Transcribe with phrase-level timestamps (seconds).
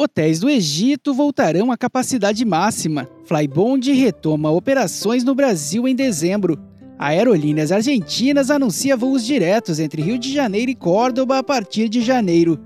[0.00, 3.10] Hotéis do Egito voltarão à capacidade máxima.
[3.24, 6.56] Flybond retoma operações no Brasil em dezembro.
[6.96, 12.60] Aerolíneas Argentinas anuncia voos diretos entre Rio de Janeiro e Córdoba a partir de janeiro.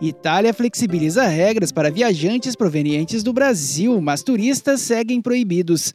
[0.00, 5.92] Itália flexibiliza regras para viajantes provenientes do Brasil, mas turistas seguem proibidos.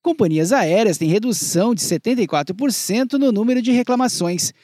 [0.00, 4.54] Companhias aéreas têm redução de 74% no número de reclamações.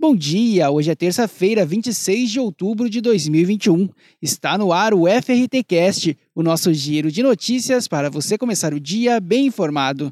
[0.00, 3.86] Bom dia, hoje é terça-feira, 26 de outubro de 2021.
[4.22, 8.80] Está no ar o FRT Cast, o nosso giro de notícias para você começar o
[8.80, 10.10] dia bem informado.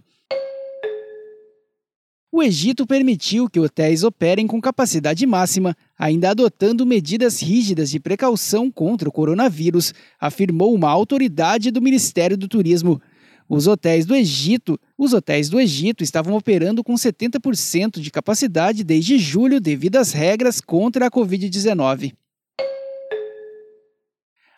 [2.31, 8.71] O Egito permitiu que hotéis operem com capacidade máxima, ainda adotando medidas rígidas de precaução
[8.71, 13.01] contra o coronavírus, afirmou uma autoridade do Ministério do Turismo.
[13.49, 19.19] Os hotéis do Egito, os hotéis do Egito estavam operando com 70% de capacidade desde
[19.19, 22.13] julho devido às regras contra a COVID-19.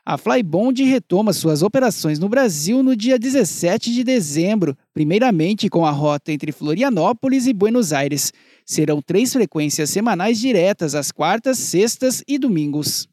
[0.05, 5.91] A Flybond retoma suas operações no Brasil no dia 17 de dezembro, primeiramente com a
[5.93, 8.33] rota entre Florianópolis e Buenos Aires.
[8.67, 13.09] Serão três frequências semanais diretas às quartas, sextas e domingos.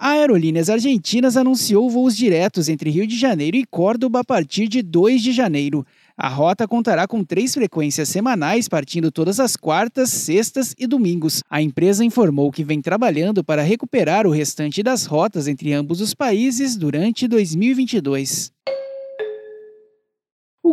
[0.00, 4.80] A Aerolíneas Argentinas anunciou voos diretos entre Rio de Janeiro e Córdoba a partir de
[4.80, 5.84] 2 de janeiro.
[6.16, 11.42] A rota contará com três frequências semanais, partindo todas as quartas, sextas e domingos.
[11.50, 16.14] A empresa informou que vem trabalhando para recuperar o restante das rotas entre ambos os
[16.14, 18.52] países durante 2022.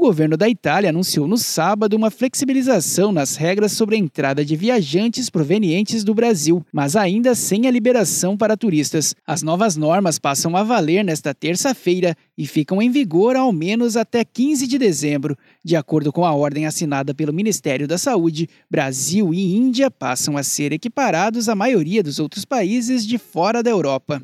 [0.05, 5.31] Governo da Itália anunciou no sábado uma flexibilização nas regras sobre a entrada de viajantes
[5.31, 9.15] provenientes do Brasil, mas ainda sem a liberação para turistas.
[9.25, 14.23] As novas normas passam a valer nesta terça-feira e ficam em vigor ao menos até
[14.23, 15.35] 15 de dezembro.
[15.63, 20.43] De acordo com a ordem assinada pelo Ministério da Saúde, Brasil e Índia passam a
[20.43, 24.21] ser equiparados à maioria dos outros países de fora da Europa.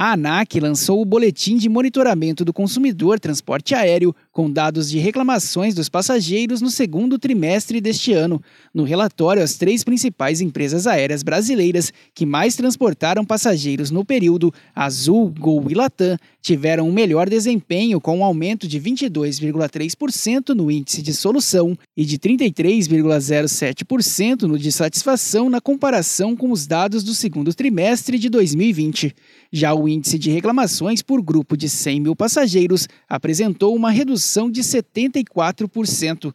[0.00, 5.74] A ANAC lançou o Boletim de Monitoramento do Consumidor Transporte Aéreo, com dados de reclamações
[5.74, 8.40] dos passageiros no segundo trimestre deste ano.
[8.72, 15.34] No relatório, as três principais empresas aéreas brasileiras que mais transportaram passageiros no período, Azul,
[15.36, 21.12] Gol e Latam, tiveram um melhor desempenho, com um aumento de 22,3% no índice de
[21.12, 28.20] solução e de 33,07% no de satisfação na comparação com os dados do segundo trimestre
[28.20, 29.12] de 2020.
[29.52, 33.90] Já o índice de reclamações por grupo de 100 mil passageiros apresentou uma
[34.28, 36.34] redução de 74%.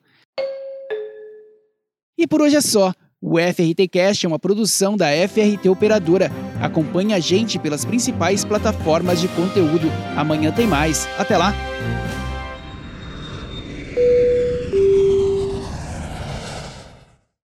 [2.18, 2.94] E por hoje é só.
[3.22, 6.30] O FRT Cast é uma produção da FRT Operadora.
[6.62, 9.88] Acompanhe a gente pelas principais plataformas de conteúdo.
[10.18, 11.08] Amanhã tem mais.
[11.18, 11.54] Até lá!